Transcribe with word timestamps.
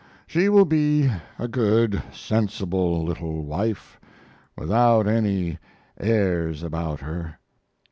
She 0.25 0.49
will 0.49 0.65
be 0.65 1.11
a 1.37 1.47
good, 1.47 2.01
sensible 2.11 3.03
little 3.05 3.43
wife, 3.43 3.99
without 4.57 5.05
any 5.05 5.59
airs 5.99 6.63
about 6.63 7.01
her. 7.01 7.37